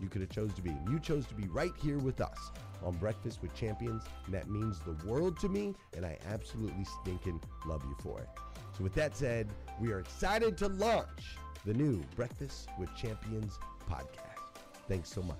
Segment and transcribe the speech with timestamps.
[0.00, 2.50] you could have chose to be, and you chose to be right here with us
[2.82, 7.40] on Breakfast with Champions, and that means the world to me, and I absolutely stinking
[7.66, 8.28] love you for it.
[8.76, 9.48] So, with that said,
[9.80, 14.58] we are excited to launch the new Breakfast with Champions podcast.
[14.88, 15.38] Thanks so much.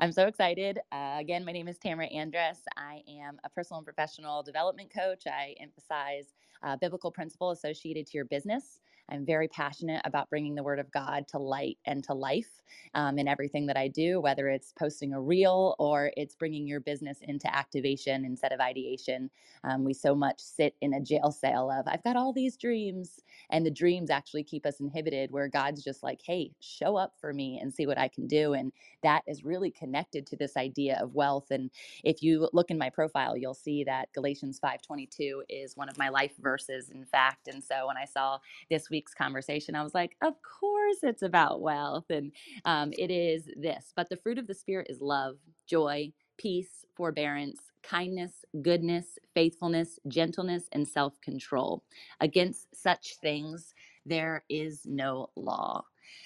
[0.00, 0.80] I'm so excited.
[0.90, 2.58] Uh, again, my name is Tamara Andress.
[2.76, 5.28] I am a personal and professional development coach.
[5.28, 6.34] I emphasize
[6.64, 8.80] uh, biblical principle associated to your business.
[9.12, 12.62] I'm very passionate about bringing the word of God to light and to life
[12.94, 16.80] um, in everything that I do, whether it's posting a reel or it's bringing your
[16.80, 19.30] business into activation instead of ideation.
[19.64, 23.20] Um, we so much sit in a jail cell of, I've got all these dreams,
[23.50, 27.34] and the dreams actually keep us inhibited, where God's just like, hey, show up for
[27.34, 28.54] me and see what I can do.
[28.54, 28.72] And
[29.02, 31.52] that is really connected to this idea of wealth.
[31.52, 31.70] And
[32.04, 36.08] if you look in my profile, you'll see that Galatians 5:22 is one of my
[36.08, 37.48] life verses, in fact.
[37.48, 38.38] And so when I saw
[38.70, 42.04] this week's conversation, I was like, of course it's about wealth.
[42.10, 42.32] And
[42.64, 43.92] um, it is this.
[43.96, 50.64] But the fruit of the Spirit is love, joy, peace, forbearance, kindness, goodness, faithfulness, gentleness,
[50.72, 51.82] and self control.
[52.20, 53.74] Against such things,
[54.06, 55.84] there is no law.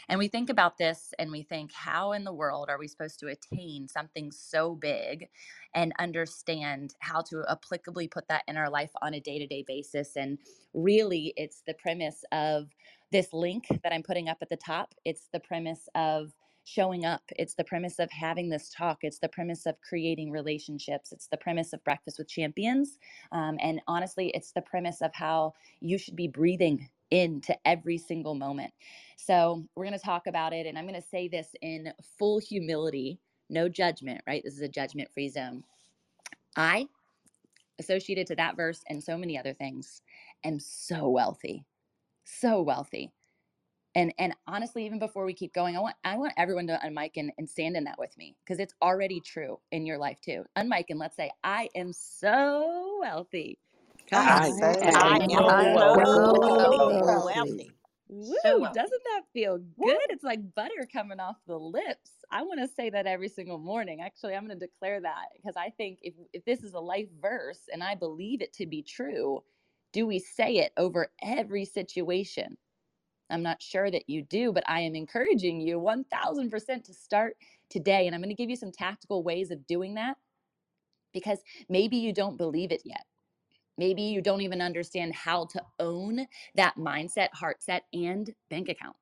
[0.09, 3.19] And we think about this and we think, how in the world are we supposed
[3.21, 5.29] to attain something so big
[5.75, 9.65] and understand how to applicably put that in our life on a day to day
[9.67, 10.17] basis?
[10.17, 10.39] And
[10.75, 12.69] really, it's the premise of
[13.13, 14.95] this link that I'm putting up at the top.
[15.05, 16.33] It's the premise of
[16.65, 17.23] showing up.
[17.37, 18.99] It's the premise of having this talk.
[19.03, 21.13] It's the premise of creating relationships.
[21.13, 22.99] It's the premise of Breakfast with Champions.
[23.31, 28.35] Um, and honestly, it's the premise of how you should be breathing into every single
[28.35, 28.73] moment.
[29.17, 30.67] So, we're going to talk about it.
[30.67, 33.19] And I'm going to say this in full humility,
[33.49, 34.43] no judgment, right?
[34.45, 35.65] This is a judgment free zone.
[36.57, 36.87] I,
[37.79, 40.03] associated to that verse and so many other things,
[40.45, 41.65] am so wealthy,
[42.25, 43.13] so wealthy
[43.97, 47.13] and and honestly even before we keep going i want i want everyone to unmic
[47.17, 50.45] and, and stand in that with me because it's already true in your life too
[50.57, 53.59] unmic and let's say i am so wealthy
[54.13, 57.71] I, I, I am so wealthy.
[58.09, 60.07] Woo, so doesn't that feel good?
[60.11, 62.13] It's like butter coming off the lips.
[62.31, 64.01] I want to say that every single morning.
[64.01, 67.09] Actually, I'm going to declare that because I think if, if this is a life
[67.21, 69.43] verse and I believe it to be true,
[69.93, 72.57] do we say it over every situation?
[73.29, 77.37] I'm not sure that you do, but I am encouraging you 1000% to start
[77.69, 78.07] today.
[78.07, 80.17] And I'm going to give you some tactical ways of doing that
[81.13, 83.05] because maybe you don't believe it yet.
[83.79, 88.97] Maybe you don't even understand how to own that mindset, heart set, and bank account.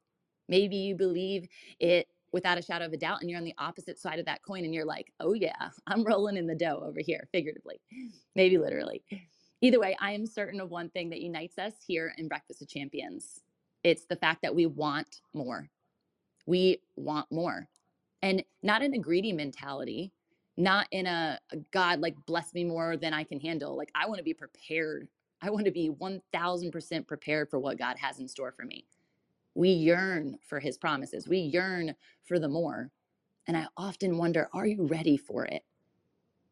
[0.48, 1.48] Maybe you believe
[1.80, 4.42] it without a shadow of a doubt and you're on the opposite side of that
[4.42, 7.80] coin and you're like, oh yeah, I'm rolling in the dough over here, figuratively,
[8.34, 9.02] maybe literally.
[9.60, 12.68] Either way, I am certain of one thing that unites us here in Breakfast of
[12.68, 13.40] Champions
[13.84, 15.68] it's the fact that we want more.
[16.46, 17.68] We want more.
[18.22, 20.12] And not in a greedy mentality,
[20.56, 21.40] not in a,
[21.72, 23.76] God, like, bless me more than I can handle.
[23.76, 25.08] Like, I want to be prepared.
[25.42, 28.86] I want to be 1000% prepared for what God has in store for me.
[29.54, 32.90] We yearn for his promises, we yearn for the more.
[33.48, 35.64] And I often wonder are you ready for it?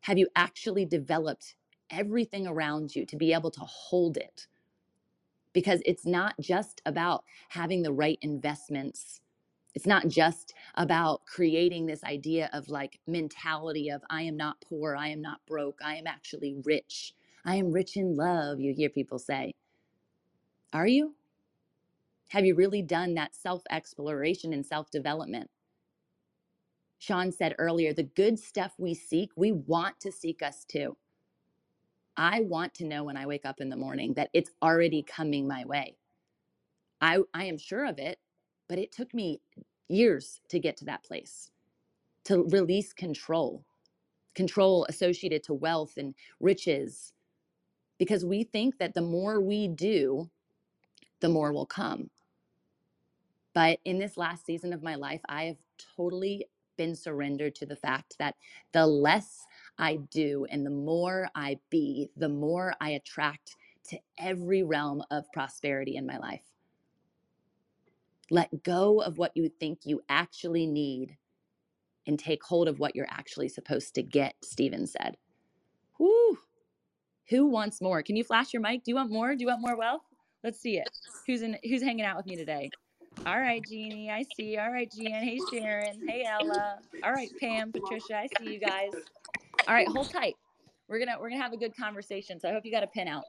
[0.03, 1.57] Have you actually developed
[1.91, 4.43] everything around you to be able to hold it?
[5.55, 9.22] because it's not just about having the right investments.
[9.75, 14.97] It's not just about creating this idea of like mentality of I am not poor,
[14.97, 17.15] I am not broke, I am actually rich.
[17.45, 19.53] I am rich in love, you hear people say.
[20.73, 21.17] Are you?
[22.31, 25.51] Have you really done that self exploration and self development?
[26.99, 30.97] Sean said earlier, the good stuff we seek, we want to seek us too.
[32.17, 35.49] I want to know when I wake up in the morning that it's already coming
[35.49, 35.97] my way.
[37.01, 38.19] I, I am sure of it,
[38.69, 39.41] but it took me
[39.89, 41.51] years to get to that place,
[42.25, 43.65] to release control,
[44.35, 47.13] control associated to wealth and riches,
[47.99, 50.31] because we think that the more we do,
[51.21, 52.11] the more will come.
[53.55, 55.59] But in this last season of my life, I have
[55.97, 58.35] totally been surrendered to the fact that
[58.73, 59.45] the less
[59.79, 60.47] I do.
[60.51, 63.57] And the more I be, the more I attract
[63.91, 66.52] to every realm of prosperity in my life.
[68.31, 71.17] Let go of what you think you actually need
[72.07, 75.17] and take hold of what you're actually supposed to get, Stephen said.
[75.99, 76.39] Whew.
[77.29, 78.03] Who wants more?
[78.03, 78.85] Can you flash your mic?
[78.85, 79.35] Do you want more?
[79.35, 80.03] Do you want more wealth?
[80.43, 80.89] Let's see it.
[81.27, 82.71] Who's in who's hanging out with me today?
[83.25, 84.57] All right, Jeannie, I see.
[84.59, 85.23] All right, Jan.
[85.23, 86.01] Hey, Sharon.
[86.09, 86.79] Hey, Ella.
[87.05, 88.91] All right, Pam, Patricia, I see you guys.
[89.69, 90.35] All right, hold tight.
[90.89, 92.41] We're gonna we're gonna have a good conversation.
[92.41, 93.25] So I hope you got a pin out,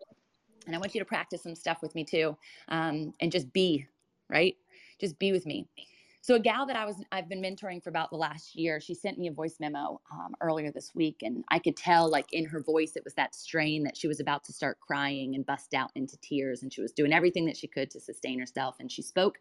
[0.66, 2.36] and I want you to practice some stuff with me too,
[2.70, 3.86] um, and just be
[4.30, 4.56] right.
[5.04, 5.68] Just be with me.
[6.22, 8.94] So a gal that I was I've been mentoring for about the last year, she
[8.94, 12.46] sent me a voice memo um, earlier this week, and I could tell like in
[12.46, 15.74] her voice it was that strain that she was about to start crying and bust
[15.74, 18.78] out into tears, and she was doing everything that she could to sustain herself.
[18.80, 19.38] And she spoke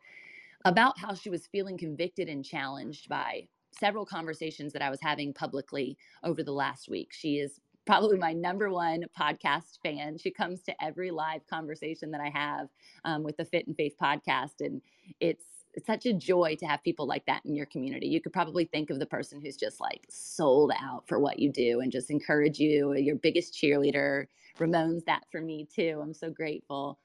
[0.65, 5.33] about how she was feeling convicted and challenged by several conversations that I was having
[5.33, 7.13] publicly over the last week.
[7.13, 10.19] She is probably my number one podcast fan.
[10.19, 12.69] She comes to every live conversation that I have
[13.05, 14.83] um, with the Fit and Faith podcast, and
[15.21, 18.07] it's it's such a joy to have people like that in your community.
[18.07, 21.51] You could probably think of the person who's just like sold out for what you
[21.51, 24.27] do and just encourage you, your biggest cheerleader.
[24.59, 26.01] Ramon's that for me too.
[26.03, 26.99] I'm so grateful.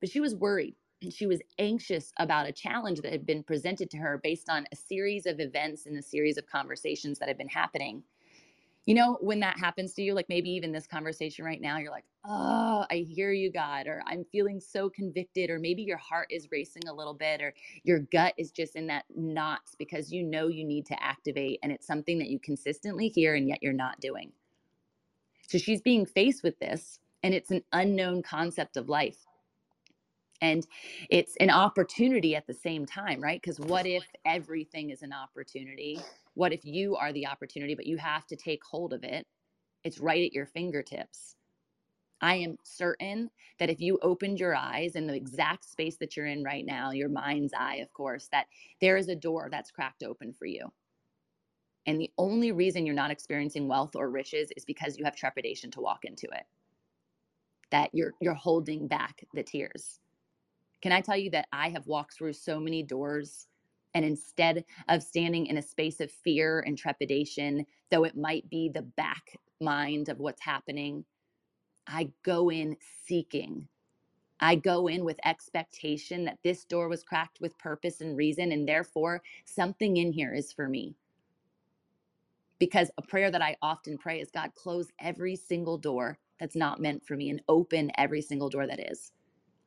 [0.00, 3.90] But she was worried and she was anxious about a challenge that had been presented
[3.90, 7.38] to her based on a series of events and a series of conversations that had
[7.38, 8.02] been happening.
[8.86, 11.92] You know, when that happens to you, like maybe even this conversation right now, you're
[11.92, 16.28] like, oh, I hear you, God, or I'm feeling so convicted, or maybe your heart
[16.30, 20.24] is racing a little bit, or your gut is just in that knots because you
[20.24, 23.72] know you need to activate and it's something that you consistently hear and yet you're
[23.72, 24.32] not doing.
[25.48, 29.26] So she's being faced with this, and it's an unknown concept of life
[30.42, 30.66] and
[31.10, 36.00] it's an opportunity at the same time right because what if everything is an opportunity
[36.34, 39.26] what if you are the opportunity but you have to take hold of it
[39.84, 41.34] it's right at your fingertips
[42.20, 46.26] I am certain that if you opened your eyes in the exact space that you're
[46.26, 48.46] in right now, your mind's eye, of course, that
[48.80, 50.72] there is a door that's cracked open for you.
[51.86, 55.70] And the only reason you're not experiencing wealth or riches is because you have trepidation
[55.72, 56.44] to walk into it.
[57.70, 59.99] That you're you're holding back the tears.
[60.82, 63.46] Can I tell you that I have walked through so many doors
[63.94, 68.68] and instead of standing in a space of fear and trepidation, though it might be
[68.68, 71.04] the back mind of what's happening,
[71.86, 73.68] I go in seeking.
[74.40, 78.68] I go in with expectation that this door was cracked with purpose and reason, and
[78.68, 80.96] therefore something in here is for me.
[82.58, 86.80] Because a prayer that I often pray is God, close every single door that's not
[86.80, 89.12] meant for me and open every single door that is.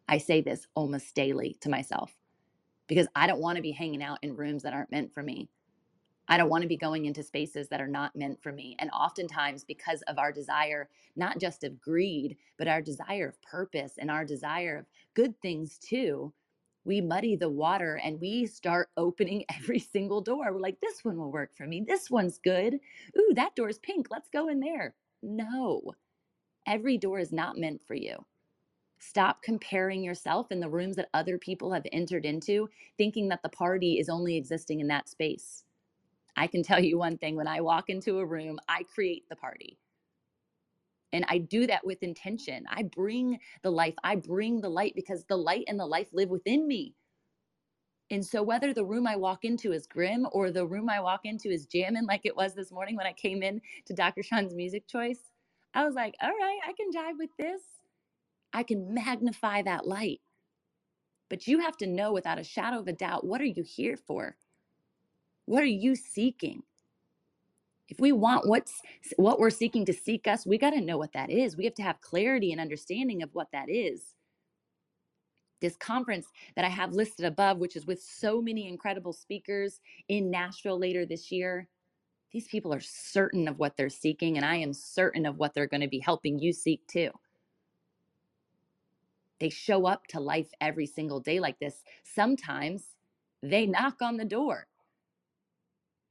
[0.07, 2.15] I say this almost daily to myself
[2.88, 5.50] because I don't want to be hanging out in rooms that aren't meant for me.
[6.27, 8.77] I don't want to be going into spaces that are not meant for me.
[8.79, 13.93] And oftentimes, because of our desire, not just of greed, but our desire of purpose
[13.98, 16.31] and our desire of good things too,
[16.86, 20.51] we muddy the water and we start opening every single door.
[20.51, 21.83] We're like, this one will work for me.
[21.86, 22.79] This one's good.
[23.17, 24.07] Ooh, that door's pink.
[24.10, 24.95] Let's go in there.
[25.22, 25.93] No,
[26.67, 28.25] every door is not meant for you.
[29.03, 33.50] Stop comparing yourself in the rooms that other people have entered into, thinking that the
[33.50, 35.65] party is only existing in that space.
[36.38, 39.36] I can tell you one thing when I walk into a room, I create the
[39.38, 39.79] party.
[41.13, 42.65] And I do that with intention.
[42.69, 46.29] I bring the life, I bring the light because the light and the life live
[46.29, 46.95] within me.
[48.12, 51.22] And so, whether the room I walk into is grim or the room I walk
[51.25, 54.24] into is jamming like it was this morning when I came in to Dr.
[54.24, 55.31] Sean's music choice,
[55.75, 57.62] I was like, all right, I can jive with this.
[58.53, 60.22] I can magnify that light.
[61.29, 63.98] But you have to know without a shadow of a doubt what are you here
[63.98, 64.36] for?
[65.45, 66.63] What are you seeking?
[67.89, 68.74] If we want what's
[69.17, 71.57] what we're seeking to seek us, we got to know what that is.
[71.57, 74.15] We have to have clarity and understanding of what that is.
[75.62, 79.79] This conference that I have listed above, which is with so many incredible speakers
[80.10, 81.67] in Nashville later this year,
[82.31, 85.67] these people are certain of what they're seeking, and I am certain of what they're
[85.67, 87.12] going to be helping you seek too.
[89.43, 91.83] They show up to life every single day like this.
[92.01, 92.95] Sometimes
[93.41, 94.67] they knock on the door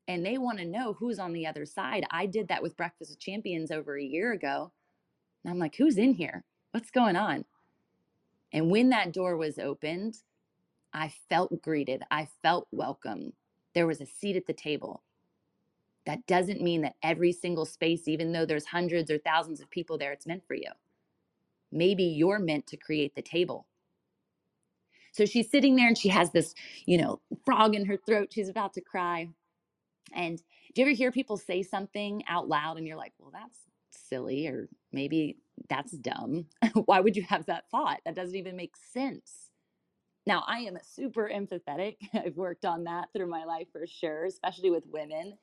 [0.06, 2.04] and they want to know who's on the other side.
[2.10, 4.70] I did that with Breakfast with Champions over a year ago.
[5.42, 6.44] And I'm like, who's in here?
[6.72, 7.46] What's going on?
[8.52, 10.18] And when that door was opened,
[10.92, 12.02] I felt greeted.
[12.10, 13.32] I felt welcome.
[13.74, 15.02] There was a seat at the table.
[16.04, 19.96] That doesn't mean that every single space, even though there's hundreds or thousands of people
[19.96, 20.68] there, it's meant for you.
[21.72, 23.66] Maybe you're meant to create the table.
[25.12, 26.54] So she's sitting there and she has this,
[26.86, 28.28] you know, frog in her throat.
[28.32, 29.28] She's about to cry.
[30.14, 30.38] And
[30.74, 33.58] do you ever hear people say something out loud and you're like, well, that's
[33.90, 35.38] silly, or maybe
[35.68, 36.46] that's dumb?
[36.86, 38.00] Why would you have that thought?
[38.04, 39.50] That doesn't even make sense.
[40.26, 41.96] Now, I am super empathetic.
[42.14, 45.36] I've worked on that through my life for sure, especially with women.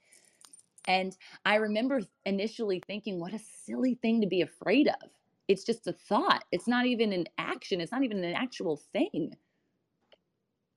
[0.87, 5.09] And I remember initially thinking, what a silly thing to be afraid of.
[5.49, 6.45] It's just a thought.
[6.53, 7.81] It's not even an action.
[7.81, 9.33] It's not even an actual thing.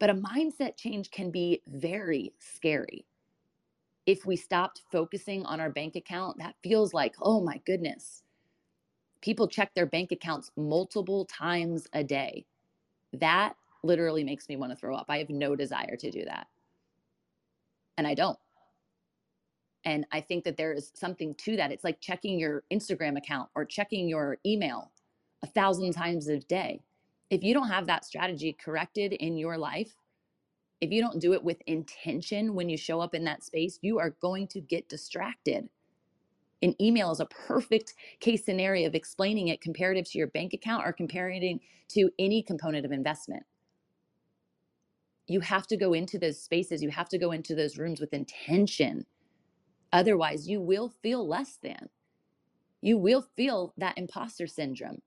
[0.00, 3.06] But a mindset change can be very scary
[4.06, 8.22] if we stopped focusing on our bank account, that feels like, oh my goodness.
[9.20, 12.46] People check their bank accounts multiple times a day.
[13.12, 15.06] That literally makes me want to throw up.
[15.08, 16.48] I have no desire to do that.
[17.98, 18.38] And I don't.
[19.84, 21.72] And I think that there is something to that.
[21.72, 24.92] It's like checking your Instagram account or checking your email
[25.42, 26.80] a thousand times a day.
[27.30, 29.94] If you don't have that strategy corrected in your life,
[30.80, 33.98] if you don't do it with intention when you show up in that space, you
[33.98, 35.68] are going to get distracted.
[36.60, 40.86] An email is a perfect case scenario of explaining it comparative to your bank account
[40.86, 43.44] or comparing to any component of investment.
[45.26, 48.12] You have to go into those spaces, you have to go into those rooms with
[48.12, 49.06] intention.
[49.92, 51.88] Otherwise, you will feel less than.
[52.82, 55.02] You will feel that imposter syndrome.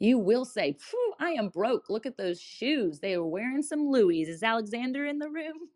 [0.00, 1.90] You will say, "Phew, I am broke.
[1.90, 3.00] Look at those shoes.
[3.00, 4.22] They are wearing some Louis.
[4.22, 5.70] Is Alexander in the room?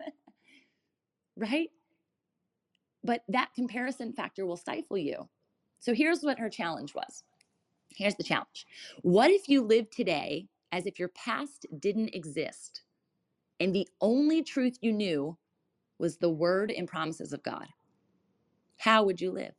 [1.37, 1.71] right?
[3.05, 5.29] But that comparison factor will stifle you.
[5.81, 7.25] So here's what her challenge was.
[7.91, 8.67] Here's the challenge.
[9.03, 12.83] What if you live today as if your past didn't exist
[13.61, 15.39] and the only truth you knew
[15.99, 17.67] was the word and promises of God?
[18.79, 19.55] How would you live?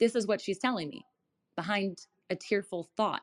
[0.00, 1.04] This is what she's telling me
[1.56, 3.22] behind a tearful thought.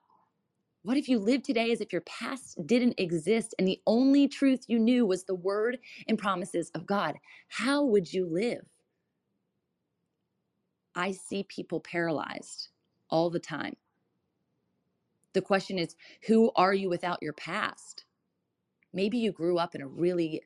[0.84, 4.66] What if you lived today as if your past didn't exist and the only truth
[4.68, 7.16] you knew was the word and promises of God?
[7.50, 8.66] How would you live?
[10.96, 12.70] I see people paralyzed.
[13.10, 13.76] all the time.
[15.34, 15.96] The question is,
[16.28, 18.06] who are you without your past?
[18.94, 20.44] Maybe you grew up in a really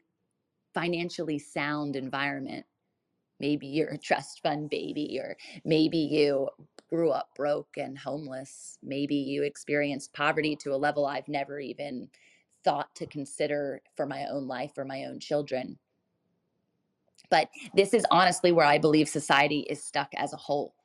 [0.73, 2.65] financially sound environment.
[3.41, 6.47] Maybe you're a trust fund baby, or maybe you
[6.91, 8.77] grew up broke and homeless.
[8.83, 12.07] Maybe you experienced poverty to a level I've never even
[12.63, 15.79] thought to consider for my own life or my own children.
[17.31, 20.75] But this is honestly where I believe society is stuck as a whole.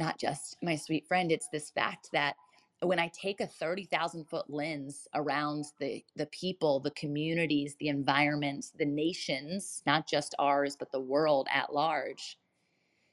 [0.00, 2.34] Not just my sweet friend, it's this fact that
[2.82, 8.70] when I take a 30,000 foot lens around the, the people, the communities, the environments,
[8.70, 12.38] the nations, not just ours, but the world at large,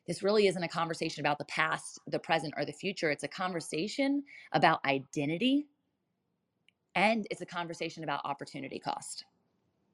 [0.07, 3.11] this really isn't a conversation about the past, the present, or the future.
[3.11, 4.23] It's a conversation
[4.53, 5.67] about identity
[6.95, 9.25] and it's a conversation about opportunity cost.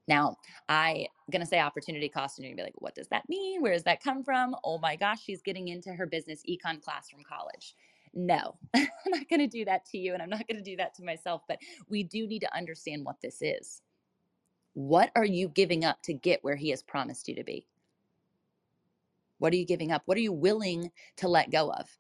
[0.08, 0.38] Now,
[0.70, 3.28] I'm going to say opportunity cost, and you're going to be like, what does that
[3.28, 3.62] mean?
[3.62, 4.56] Where does that come from?
[4.64, 7.76] Oh my gosh, she's getting into her business econ class from college.
[8.16, 10.78] No, I'm not going to do that to you, and I'm not going to do
[10.78, 13.82] that to myself, but we do need to understand what this is.
[14.74, 17.68] What are you giving up to get where he has promised you to be?
[19.40, 20.04] What are you giving up?
[20.06, 21.98] What are you willing to let go of?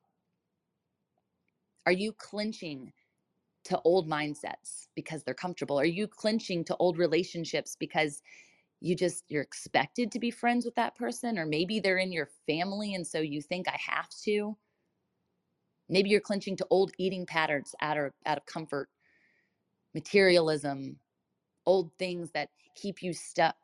[1.85, 2.93] Are you clinching
[3.65, 5.79] to old mindsets because they're comfortable?
[5.79, 8.21] Are you clinching to old relationships because
[8.81, 12.29] you just you're expected to be friends with that person or maybe they're in your
[12.47, 14.57] family and so you think I have to?
[15.89, 18.89] Maybe you're clinching to old eating patterns out of out of comfort,
[19.93, 20.99] materialism,
[21.65, 23.57] old things that keep you stuck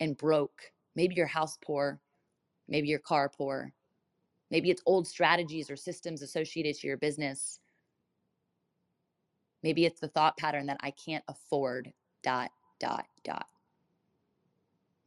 [0.00, 0.72] and broke.
[0.96, 2.00] Maybe you're house poor,
[2.68, 3.72] maybe you're car poor.
[4.50, 7.60] Maybe it's old strategies or systems associated to your business
[9.62, 13.46] Maybe it's the thought pattern that I can't afford dot dot dot.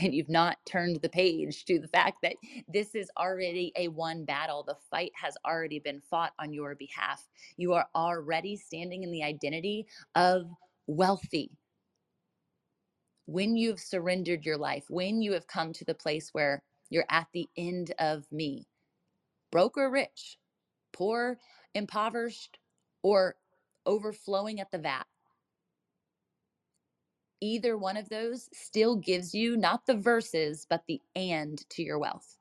[0.00, 2.36] And you've not turned the page to the fact that
[2.68, 4.62] this is already a won battle.
[4.62, 7.28] The fight has already been fought on your behalf.
[7.56, 10.50] You are already standing in the identity of
[10.86, 11.52] wealthy.
[13.26, 17.28] When you've surrendered your life, when you have come to the place where you're at
[17.32, 18.66] the end of me,
[19.50, 20.38] broke or rich,
[20.92, 21.38] poor,
[21.74, 22.58] impoverished,
[23.02, 23.36] or
[23.86, 25.06] overflowing at the vat.
[27.40, 31.98] Either one of those still gives you not the verses, but the and to your
[31.98, 32.38] wealth.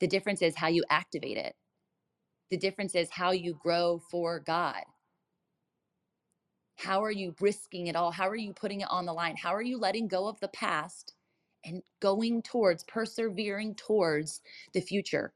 [0.00, 1.56] The difference is how you activate it.
[2.50, 4.82] The difference is how you grow for God.
[6.78, 8.12] How are you risking it all?
[8.12, 9.36] How are you putting it on the line?
[9.36, 11.14] How are you letting go of the past
[11.64, 14.40] and going towards, persevering towards
[14.74, 15.34] the future?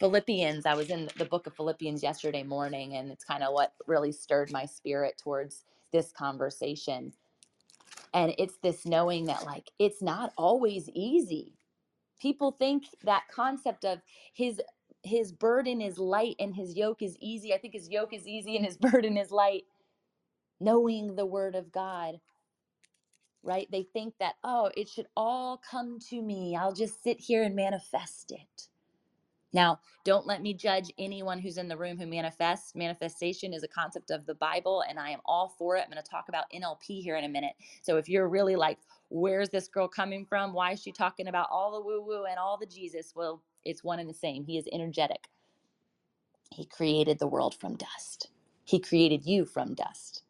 [0.00, 3.74] Philippians, I was in the book of Philippians yesterday morning, and it's kind of what
[3.86, 7.14] really stirred my spirit towards this conversation.
[8.14, 11.54] And it's this knowing that, like, it's not always easy.
[12.20, 14.00] People think that concept of
[14.34, 14.60] his
[15.04, 17.54] his burden is light and his yoke is easy.
[17.54, 19.64] I think his yoke is easy and his burden is light.
[20.60, 22.20] Knowing the word of God,
[23.44, 23.68] right?
[23.72, 26.56] They think that, oh, it should all come to me.
[26.56, 28.68] I'll just sit here and manifest it.
[29.52, 32.74] Now, don't let me judge anyone who's in the room who manifests.
[32.76, 35.84] Manifestation is a concept of the Bible, and I am all for it.
[35.84, 37.54] I'm going to talk about NLP here in a minute.
[37.82, 38.78] So, if you're really like,
[39.10, 40.54] where's this girl coming from?
[40.54, 43.14] Why is she talking about all the woo woo and all the Jesus?
[43.16, 44.44] Well, it's one and the same.
[44.44, 45.28] He is energetic.
[46.54, 48.30] He created the world from dust,
[48.64, 50.22] He created you from dust.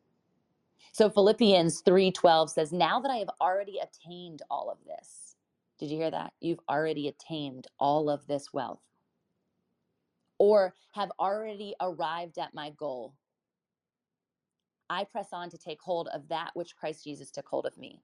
[0.92, 5.36] So Philippians 3:12 says, "Now that I have already attained all of this."
[5.78, 6.34] Did you hear that?
[6.40, 8.82] You've already attained all of this wealth
[10.38, 13.14] or have already arrived at my goal.
[14.90, 18.02] I press on to take hold of that which Christ Jesus took hold of me.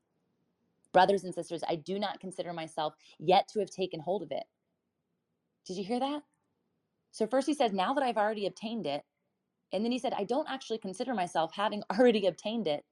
[0.93, 4.45] Brothers and sisters, I do not consider myself yet to have taken hold of it.
[5.67, 6.23] Did you hear that?
[7.13, 9.05] So, first he says, Now that I've already obtained it.
[9.73, 12.85] And then he said, I don't actually consider myself having already obtained it.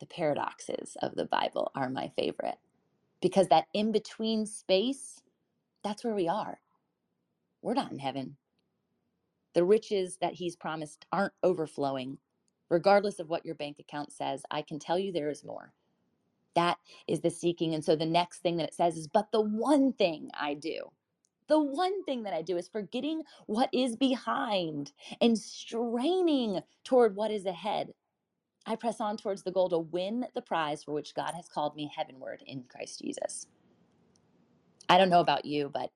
[0.00, 2.58] The paradoxes of the Bible are my favorite
[3.22, 5.20] because that in between space,
[5.84, 6.58] that's where we are
[7.66, 8.38] we're not in heaven.
[9.54, 12.18] The riches that he's promised aren't overflowing.
[12.70, 15.72] Regardless of what your bank account says, I can tell you there is more.
[16.56, 17.74] That is the seeking.
[17.74, 20.90] And so the next thing that it says is, but the one thing I do,
[21.48, 27.30] The one thing that I do is forgetting what is behind and straining toward what
[27.30, 27.92] is ahead.
[28.66, 31.76] I press on towards the goal to win the prize for which God has called
[31.76, 33.46] me heavenward in Christ Jesus.
[34.88, 35.90] I don't know about you, but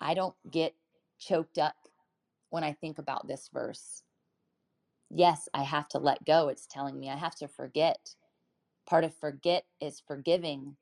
[0.00, 0.74] I don't get
[1.20, 1.76] choked up
[2.50, 4.04] when I think about this verse.
[5.10, 6.48] Yes, I have to let go.
[6.48, 8.16] It's telling me I have to forget.
[8.88, 10.76] Part of forget is forgiving,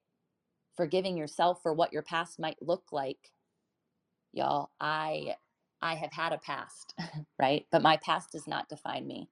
[0.77, 3.33] forgiving yourself for what your past might look like.
[4.33, 5.37] Y'all, I
[5.83, 6.95] I have had a past,
[7.41, 7.67] right?
[7.73, 9.31] But my past does not define me.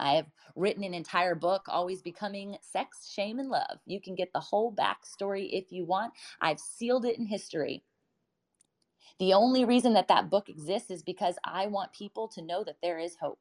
[0.00, 3.80] I have written an entire book, Always Becoming Sex, Shame, and Love.
[3.86, 6.14] You can get the whole backstory if you want.
[6.40, 7.84] I've sealed it in history.
[9.18, 12.78] The only reason that that book exists is because I want people to know that
[12.82, 13.40] there is hope.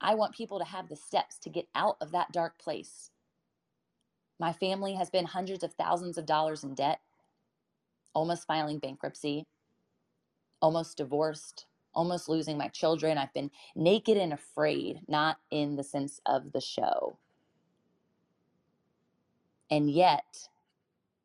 [0.00, 3.10] I want people to have the steps to get out of that dark place.
[4.38, 7.00] My family has been hundreds of thousands of dollars in debt,
[8.14, 9.46] almost filing bankruptcy,
[10.62, 13.18] almost divorced, almost losing my children.
[13.18, 17.18] I've been naked and afraid, not in the sense of the show.
[19.70, 20.48] And yet,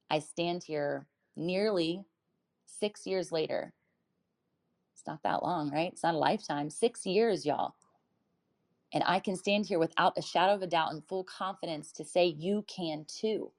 [0.09, 2.05] I stand here nearly
[2.83, 3.73] six years later.
[4.93, 5.93] It's not that long, right?
[5.93, 6.69] It's not a lifetime.
[6.69, 7.75] Six years, y'all.
[8.93, 12.05] And I can stand here without a shadow of a doubt and full confidence to
[12.05, 13.51] say you can too.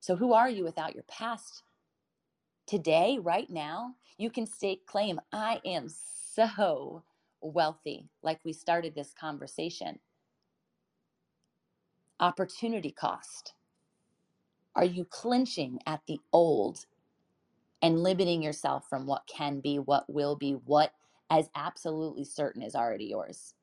[0.00, 1.64] So, who are you without your past?
[2.66, 7.04] Today, right now, you can stake claim I am so
[7.42, 10.00] wealthy, like we started this conversation.
[12.20, 13.54] Opportunity cost.
[14.76, 16.86] Are you clinching at the old
[17.82, 20.92] and limiting yourself from what can be, what will be, what
[21.30, 23.54] as absolutely certain is already yours?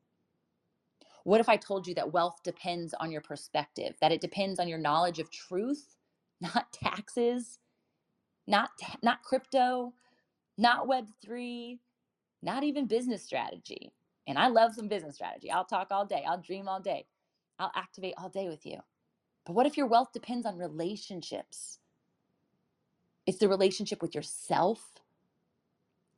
[1.26, 4.70] What if I told you that wealth depends on your perspective, that it depends on
[4.70, 5.98] your knowledge of truth,
[6.42, 7.60] not taxes,
[8.48, 8.72] not
[9.04, 9.94] not crypto,
[10.58, 11.80] not web3,
[12.44, 13.94] not even business strategy.
[14.28, 15.52] And I love some business strategy.
[15.52, 16.24] I'll talk all day.
[16.28, 17.08] I'll dream all day.
[17.60, 18.80] I'll activate all day with you.
[19.46, 21.80] But what if your wealth depends on relationships?
[23.26, 24.94] It's the relationship with yourself,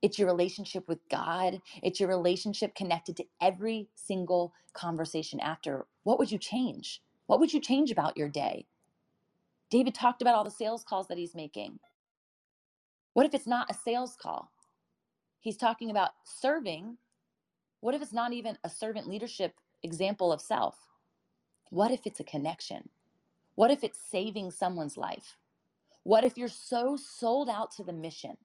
[0.06, 1.62] it's your relationship with God.
[1.82, 5.88] It's your relationship connected to every single conversation after.
[6.04, 7.02] What would you change?
[7.26, 8.68] What would you change about your day?
[9.72, 11.80] David talked about all the sales calls that he's making.
[13.14, 14.52] What if it's not a sales call?
[15.40, 16.98] He's talking about serving.
[17.80, 20.78] What if it's not even a servant leadership example of self?
[21.72, 22.90] What if it's a connection?
[23.56, 25.38] What if it's saving someone's life?
[26.04, 28.38] What if you're so sold out to the mission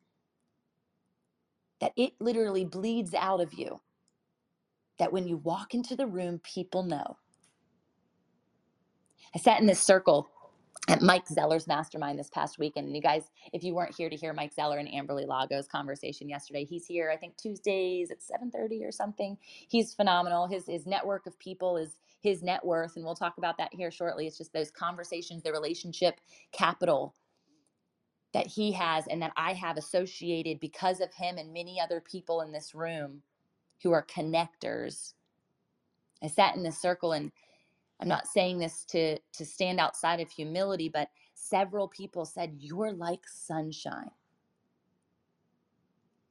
[1.81, 3.81] that it literally bleeds out of you.
[4.99, 7.19] That when you walk into the room, people know.
[9.35, 10.31] I sat in this circle
[10.89, 12.87] at Mike Zeller's mastermind this past weekend.
[12.87, 16.29] And you guys, if you weren't here to hear Mike Zeller and Amberly Lago's conversation
[16.29, 19.39] yesterday, he's here, I think Tuesdays at 7:30 or something.
[19.43, 20.47] He's phenomenal.
[20.49, 22.97] His his network of people is his net worth.
[22.97, 24.27] And we'll talk about that here shortly.
[24.27, 26.21] It's just those conversations, the relationship
[26.53, 27.15] capital
[28.33, 32.43] that he has and that I have associated because of him and many other people
[32.43, 33.23] in this room
[33.83, 35.15] who are connectors.
[36.23, 37.33] I sat in this circle and
[38.01, 42.93] I'm not saying this to to stand outside of humility, but several people said you're
[42.93, 44.11] like sunshine.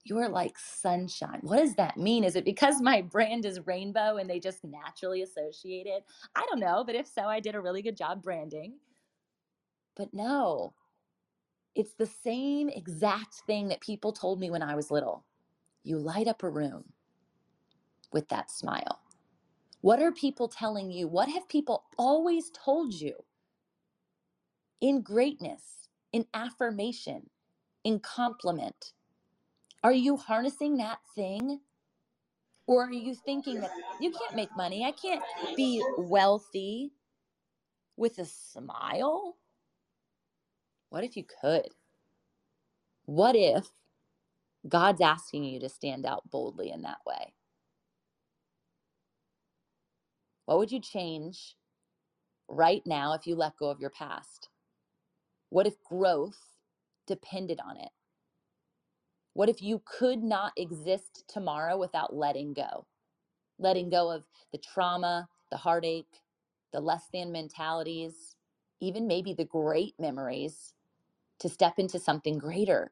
[0.05, 1.39] You're like sunshine.
[1.43, 2.23] What does that mean?
[2.25, 6.05] Is it because my brand is rainbow and they just naturally associate it?
[6.35, 8.75] I don't know, but if so, I did a really good job branding.
[9.95, 10.73] But no,
[11.75, 15.25] it's the same exact thing that people told me when I was little.
[15.83, 16.85] You light up a room
[18.13, 19.01] with that smile.
[19.81, 21.07] What are people telling you?
[21.07, 23.25] What have people always told you?
[24.81, 27.29] In greatness, in affirmation,
[27.83, 28.93] in compliment.
[29.83, 31.61] Are you harnessing that thing?
[32.67, 34.85] Or are you thinking that you can't make money?
[34.85, 35.23] I can't
[35.57, 36.93] be wealthy
[37.97, 39.37] with a smile?
[40.89, 41.69] What if you could?
[43.05, 43.67] What if
[44.67, 47.33] God's asking you to stand out boldly in that way?
[50.49, 51.55] What would you change
[52.47, 54.49] right now if you let go of your past?
[55.51, 56.39] What if growth
[57.05, 57.91] depended on it?
[59.35, 62.87] What if you could not exist tomorrow without letting go?
[63.59, 66.23] Letting go of the trauma, the heartache,
[66.73, 68.35] the less than mentalities,
[68.79, 70.73] even maybe the great memories
[71.41, 72.91] to step into something greater.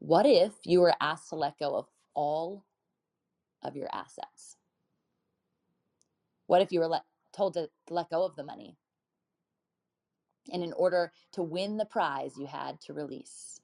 [0.00, 2.66] What if you were asked to let go of all
[3.62, 4.57] of your assets?
[6.48, 8.76] What if you were let, told to let go of the money?
[10.52, 13.60] And in order to win the prize, you had to release.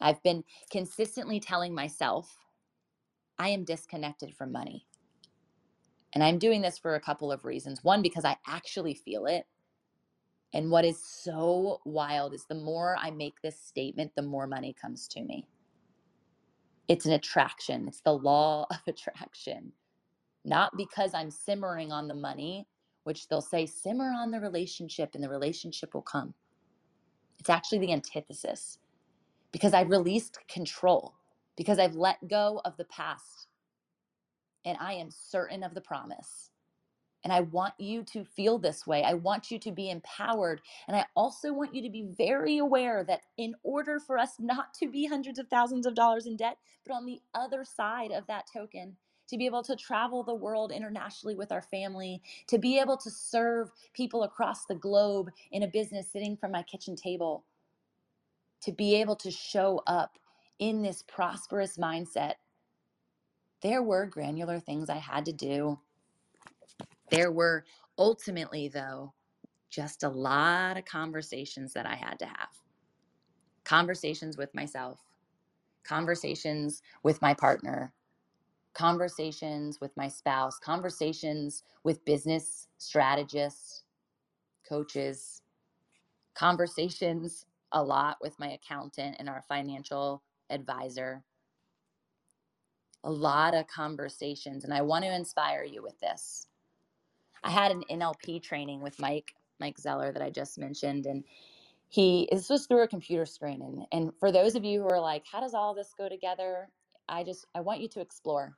[0.00, 2.34] I've been consistently telling myself
[3.38, 4.86] I am disconnected from money.
[6.14, 7.84] And I'm doing this for a couple of reasons.
[7.84, 9.46] One, because I actually feel it.
[10.52, 14.74] And what is so wild is the more I make this statement, the more money
[14.80, 15.46] comes to me.
[16.88, 19.72] It's an attraction, it's the law of attraction.
[20.44, 22.66] Not because I'm simmering on the money,
[23.04, 26.34] which they'll say, simmer on the relationship and the relationship will come.
[27.38, 28.78] It's actually the antithesis
[29.52, 31.14] because I've released control,
[31.56, 33.48] because I've let go of the past,
[34.64, 36.50] and I am certain of the promise.
[37.22, 39.02] And I want you to feel this way.
[39.04, 40.62] I want you to be empowered.
[40.88, 44.72] And I also want you to be very aware that in order for us not
[44.74, 48.26] to be hundreds of thousands of dollars in debt, but on the other side of
[48.28, 48.96] that token,
[49.30, 53.10] to be able to travel the world internationally with our family, to be able to
[53.10, 57.44] serve people across the globe in a business sitting from my kitchen table,
[58.60, 60.18] to be able to show up
[60.58, 62.34] in this prosperous mindset.
[63.62, 65.78] There were granular things I had to do.
[67.10, 67.64] There were
[67.98, 69.14] ultimately, though,
[69.70, 72.48] just a lot of conversations that I had to have.
[73.64, 74.98] Conversations with myself,
[75.84, 77.92] conversations with my partner,
[78.74, 83.84] conversations with my spouse, conversations with business strategists,
[84.68, 85.42] coaches,
[86.34, 91.24] conversations a lot with my accountant and our financial advisor.
[93.04, 96.48] A lot of conversations, and I want to inspire you with this.
[97.44, 101.24] I had an NLP training with Mike, Mike Zeller, that I just mentioned, and
[101.88, 103.62] he this was through a computer screen.
[103.62, 106.70] And, and for those of you who are like, how does all this go together?
[107.08, 108.56] I just I want you to explore.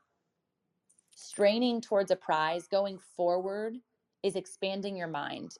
[1.14, 3.76] Straining towards a prize, going forward,
[4.22, 5.56] is expanding your mind.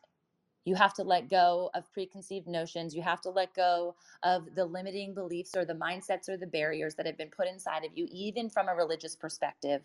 [0.65, 2.95] You have to let go of preconceived notions.
[2.95, 6.95] You have to let go of the limiting beliefs or the mindsets or the barriers
[6.95, 9.83] that have been put inside of you, even from a religious perspective.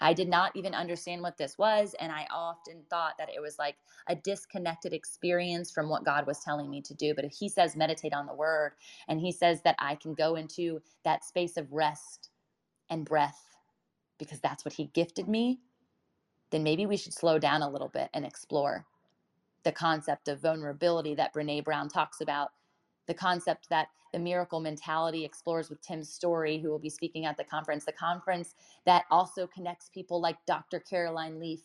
[0.00, 1.94] I did not even understand what this was.
[2.00, 3.76] And I often thought that it was like
[4.08, 7.14] a disconnected experience from what God was telling me to do.
[7.14, 8.72] But He says, meditate on the word,
[9.08, 12.30] and He says that I can go into that space of rest
[12.90, 13.53] and breath
[14.18, 15.60] because that's what He gifted me,
[16.50, 18.86] then maybe we should slow down a little bit and explore
[19.64, 22.50] the concept of vulnerability that Brene Brown talks about,
[23.06, 27.36] the concept that the miracle mentality explores with Tim Storey, who will be speaking at
[27.36, 28.54] the conference, the conference
[28.86, 30.78] that also connects people like Dr.
[30.78, 31.62] Caroline Leaf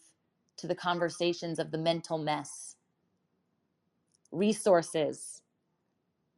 [0.57, 2.77] to the conversations of the mental mess.
[4.31, 5.43] Resources.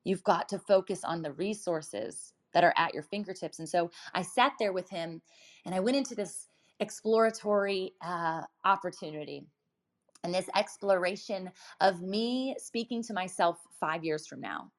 [0.04, 3.60] You've got to focus on the resources that are at your fingertips.
[3.60, 5.21] And so I sat there with him
[5.65, 6.47] and I went into this
[6.80, 9.45] exploratory uh, opportunity
[10.24, 14.71] and this exploration of me speaking to myself five years from now.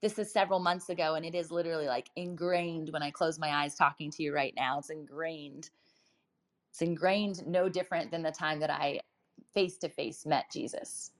[0.00, 3.48] This is several months ago, and it is literally like ingrained when I close my
[3.48, 4.78] eyes talking to you right now.
[4.78, 5.70] It's ingrained.
[6.70, 9.00] It's ingrained no different than the time that I
[9.54, 11.10] face to face met Jesus.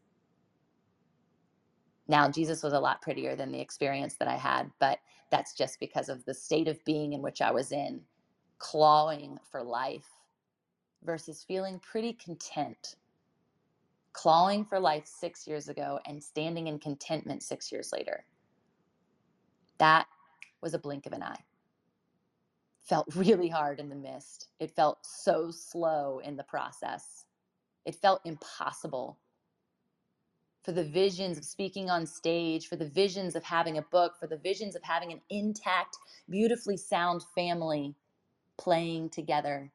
[2.07, 4.99] Now, Jesus was a lot prettier than the experience that I had, but
[5.31, 8.01] that's just because of the state of being in which I was in,
[8.59, 10.09] clawing for life
[11.03, 12.97] versus feeling pretty content
[14.19, 18.25] clawing for life six years ago and standing in contentment six years later.
[19.79, 20.09] That
[20.61, 21.45] was a blink of an eye.
[22.81, 24.49] Felt really hard in the mist.
[24.59, 27.27] It felt so slow in the process.
[27.85, 29.21] It felt impossible.
[30.65, 34.27] For the visions of speaking on stage, for the visions of having a book, for
[34.27, 35.97] the visions of having an intact,
[36.29, 37.95] beautifully sound family
[38.59, 39.71] playing together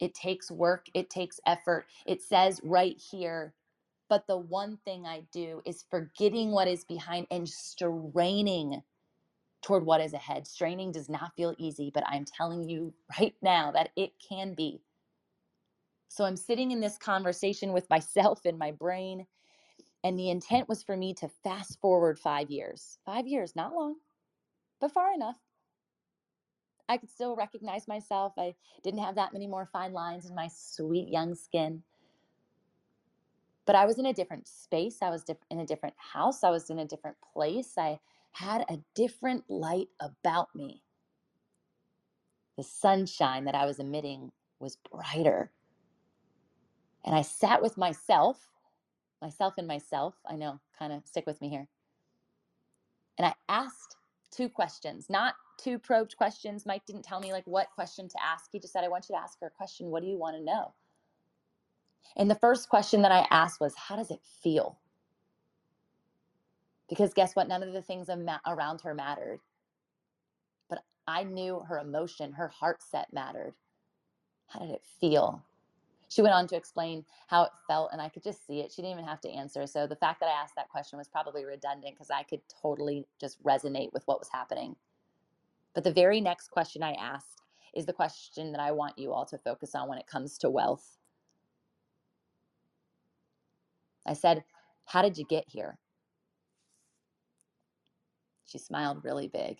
[0.00, 1.86] it takes work, it takes effort.
[2.06, 3.54] It says right here,
[4.08, 8.82] but the one thing I do is forgetting what is behind and straining
[9.62, 10.46] toward what is ahead.
[10.46, 14.80] Straining does not feel easy, but I'm telling you right now that it can be.
[16.08, 19.26] So I'm sitting in this conversation with myself in my brain,
[20.02, 22.98] and the intent was for me to fast forward five years.
[23.04, 23.96] Five years, not long,
[24.80, 25.36] but far enough
[26.90, 28.32] I could still recognize myself.
[28.36, 31.84] I didn't have that many more fine lines in my sweet young skin.
[33.64, 34.98] But I was in a different space.
[35.00, 36.42] I was in a different house.
[36.42, 37.74] I was in a different place.
[37.78, 38.00] I
[38.32, 40.82] had a different light about me.
[42.56, 45.52] The sunshine that I was emitting was brighter.
[47.04, 48.50] And I sat with myself,
[49.22, 50.16] myself and myself.
[50.28, 51.68] I know, kind of stick with me here.
[53.16, 53.96] And I asked
[54.32, 56.66] two questions, not two probed questions.
[56.66, 58.46] Mike didn't tell me like what question to ask.
[58.50, 59.88] He just said, I want you to ask her a question.
[59.88, 60.72] What do you want to know?
[62.16, 64.78] And the first question that I asked was, How does it feel?
[66.88, 67.48] Because guess what?
[67.48, 68.08] None of the things
[68.46, 69.40] around her mattered.
[70.68, 73.54] But I knew her emotion, her heart set mattered.
[74.48, 75.44] How did it feel?
[76.08, 78.72] She went on to explain how it felt, and I could just see it.
[78.72, 79.64] She didn't even have to answer.
[79.68, 83.06] So the fact that I asked that question was probably redundant because I could totally
[83.20, 84.74] just resonate with what was happening.
[85.74, 87.42] But the very next question I asked
[87.74, 90.50] is the question that I want you all to focus on when it comes to
[90.50, 90.98] wealth.
[94.06, 94.44] I said,
[94.86, 95.78] How did you get here?
[98.46, 99.58] She smiled really big.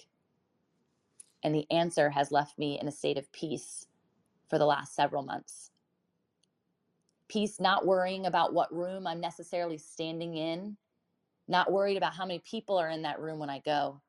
[1.44, 3.86] And the answer has left me in a state of peace
[4.50, 5.70] for the last several months.
[7.28, 10.76] Peace, not worrying about what room I'm necessarily standing in,
[11.48, 14.00] not worried about how many people are in that room when I go,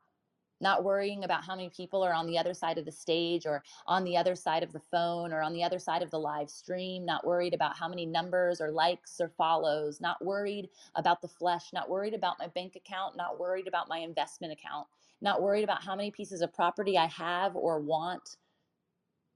[0.62, 3.64] not worrying about how many people are on the other side of the stage or
[3.88, 6.50] on the other side of the phone or on the other side of the live
[6.50, 11.28] stream, not worried about how many numbers or likes or follows, not worried about the
[11.28, 14.88] flesh, not worried about my bank account, not worried about my investment account,
[15.22, 18.38] not worried about how many pieces of property I have or want,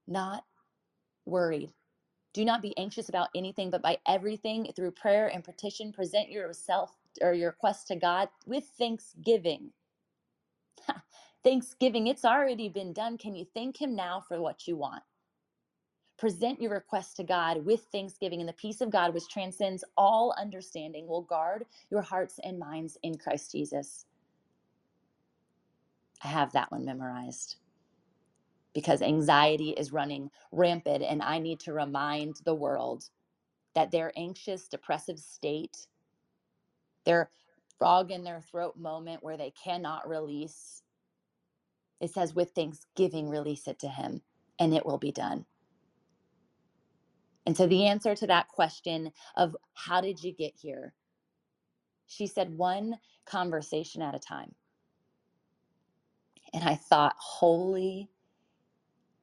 [0.08, 0.46] not
[1.26, 1.74] worried.
[2.34, 6.96] Do not be anxious about anything, but by everything through prayer and petition, present yourself
[7.22, 9.72] or your request to God with thanksgiving
[11.46, 13.18] Thanksgiving, it's already been done.
[13.20, 15.04] Can you thank Him now for what you want?
[16.18, 20.36] Present your request to God with thanksgiving, and the peace of God, which transcends all
[20.40, 24.06] understanding, will guard your hearts and minds in Christ Jesus.
[26.24, 27.58] I have that one memorized
[28.74, 33.06] because anxiety is running rampant, and I need to remind the world
[33.76, 35.88] that their anxious, depressive state,
[37.06, 37.30] their
[37.78, 40.84] frog in their throat moment where they cannot release,
[42.02, 44.22] it says, with thanksgiving, release it to him,
[44.60, 45.46] and it will be done.
[47.46, 50.94] And so, the answer to that question of how did you get here?
[52.08, 54.56] She said, one conversation at a time.
[56.54, 58.10] And I thought, holy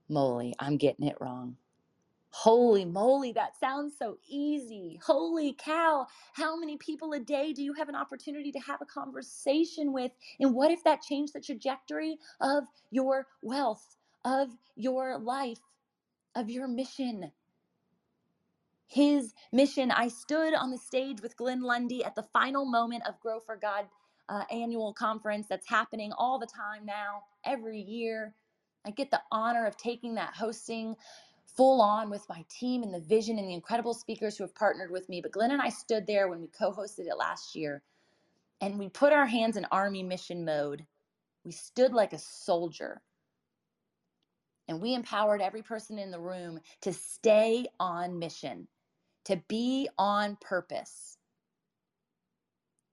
[0.09, 1.57] moly, I'm getting it wrong.
[2.33, 5.01] Holy moly, that sounds so easy.
[5.05, 8.87] Holy cow, how many people a day do you have an opportunity to have a
[8.87, 10.13] conversation with?
[10.41, 15.61] And what if that changed the trajectory of your wealth, of your life,
[16.37, 17.33] of your mission?
[18.89, 19.91] His mission.
[19.91, 23.57] I stood on the stage with Glenn Lundy at the final moment of Grow for
[23.57, 23.87] God
[24.29, 28.35] uh, annual conference that's happening all the time now, every year.
[28.87, 30.97] I get the honor of taking that hosting
[31.57, 34.91] full on with my team and the vision and the incredible speakers who have partnered
[34.91, 35.21] with me.
[35.21, 37.83] But Glenn and I stood there when we co hosted it last year
[38.61, 40.87] and we put our hands in army mission mode.
[41.45, 43.03] We stood like a soldier
[44.69, 48.69] and we empowered every person in the room to stay on mission,
[49.25, 51.19] to be on purpose.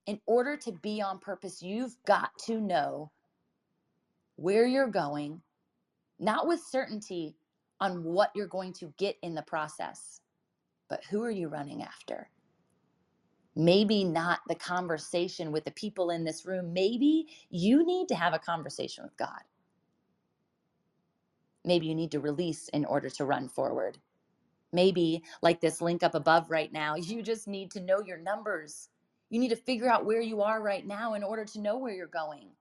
[0.08, 3.12] In order to be on purpose, you've got to know
[4.38, 5.42] where you're going,
[6.20, 7.38] not with certainty,
[7.82, 10.22] on what you're going to get in the process,
[10.90, 12.30] but who are you running after?
[13.56, 16.74] Maybe not the conversation with the people in this room.
[16.74, 19.42] Maybe you need to have a conversation with God.
[21.66, 23.98] Maybe you need to release in order to run forward.
[24.72, 28.90] Maybe, like this link up above right now, you just need to know your numbers.
[29.30, 31.94] You need to figure out where you are right now in order to know where
[31.94, 32.52] you're going.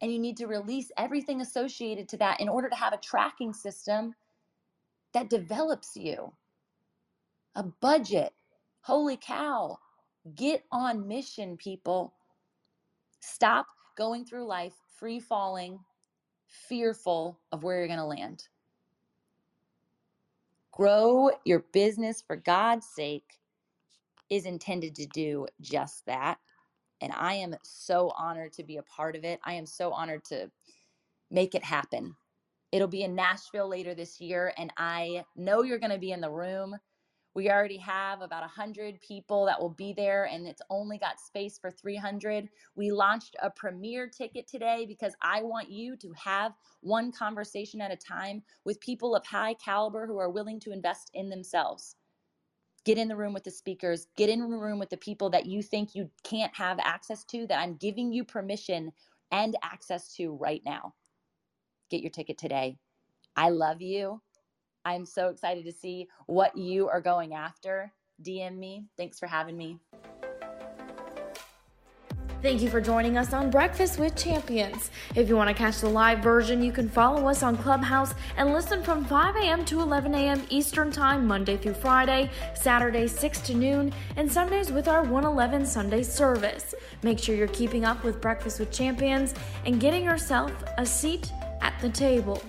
[0.00, 3.52] And you need to release everything associated to that in order to have a tracking
[3.54, 4.14] system
[5.14, 6.32] that develops you.
[7.54, 8.32] A budget.
[8.82, 9.78] Holy cow.
[10.34, 12.14] Get on mission, people.
[13.20, 15.80] Stop going through life free falling,
[16.46, 18.44] fearful of where you're going to land.
[20.72, 23.40] Grow your business for God's sake
[24.30, 26.38] is intended to do just that.
[27.00, 29.40] And I am so honored to be a part of it.
[29.44, 30.50] I am so honored to
[31.30, 32.16] make it happen.
[32.72, 36.22] It'll be in Nashville later this year, and I know you're going to be in
[36.22, 36.76] the room.
[37.34, 41.58] We already have about 100 people that will be there, and it's only got space
[41.58, 42.48] for 300.
[42.76, 47.92] We launched a premier ticket today because I want you to have one conversation at
[47.92, 51.96] a time with people of high caliber who are willing to invest in themselves.
[52.84, 55.46] Get in the room with the speakers, get in the room with the people that
[55.46, 58.92] you think you can't have access to, that I'm giving you permission
[59.32, 60.94] and access to right now
[61.92, 62.76] get your ticket today.
[63.36, 64.20] I love you.
[64.84, 67.92] I'm so excited to see what you are going after.
[68.22, 68.86] DM me.
[68.96, 69.78] Thanks for having me.
[72.42, 74.90] Thank you for joining us on Breakfast with Champions.
[75.14, 78.52] If you want to catch the live version, you can follow us on Clubhouse and
[78.52, 79.64] listen from 5 a.m.
[79.66, 80.42] to 11 a.m.
[80.50, 86.02] Eastern Time, Monday through Friday, Saturday 6 to noon, and Sundays with our 111 Sunday
[86.02, 86.74] service.
[87.04, 89.34] Make sure you're keeping up with Breakfast with Champions
[89.64, 91.30] and getting yourself a seat
[91.62, 92.42] at the table.